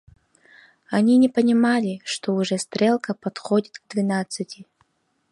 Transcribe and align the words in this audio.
Они 0.89 1.17
не 1.19 1.29
понимали, 1.29 2.01
что 2.05 2.33
уже 2.33 2.57
стрелка 2.57 3.13
подходит 3.13 3.77
к 3.77 3.87
двенадцати. 3.87 4.65